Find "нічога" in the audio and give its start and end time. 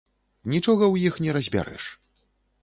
0.53-0.83